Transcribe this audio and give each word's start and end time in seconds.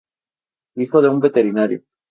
Hijo 0.77 1.03
de 1.03 1.09
un 1.09 1.19
veterinario. 1.19 1.83